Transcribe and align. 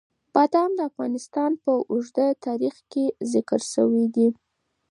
بادام 0.33 0.71
د 0.75 0.79
افغانستان 0.89 1.51
په 1.63 1.71
اوږده 1.91 2.27
تاریخ 2.45 2.75
کې 2.91 3.05
ذکر 3.33 3.59
شوي 3.73 4.05
دي. 4.15 4.27